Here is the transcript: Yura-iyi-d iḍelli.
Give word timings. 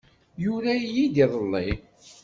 Yura-iyi-d 0.43 1.15
iḍelli. 1.25 1.67